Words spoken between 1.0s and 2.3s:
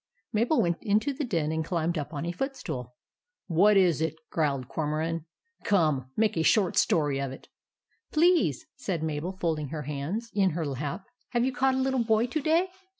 the den, and climbed up on